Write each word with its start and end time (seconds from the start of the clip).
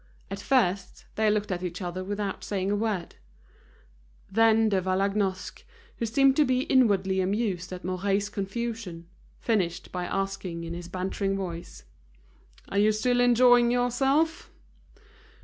At 0.31 0.39
first, 0.39 1.05
they 1.13 1.29
looked 1.29 1.51
at 1.51 1.61
each 1.61 1.79
other 1.79 2.03
without 2.03 2.43
saying 2.43 2.71
a 2.71 2.75
word. 2.75 3.17
Then 4.31 4.67
De 4.69 4.81
Vallagnosc, 4.81 5.63
who 5.97 6.07
seemed 6.07 6.35
to 6.37 6.43
be 6.43 6.61
inwardly 6.61 7.21
amused 7.21 7.71
at 7.71 7.85
Mouret's 7.85 8.27
confusion, 8.27 9.05
finished 9.39 9.91
by 9.91 10.05
asking 10.05 10.63
in 10.63 10.73
his 10.73 10.87
bantering 10.87 11.37
voice: 11.37 11.83
"Are 12.69 12.79
you 12.79 12.91
still 12.91 13.19
enjoying 13.19 13.69
yourself?" 13.69 14.49